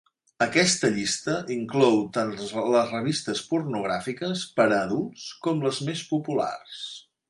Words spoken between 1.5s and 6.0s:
inclou tant les revistes pornogràfiques "per a adults" com les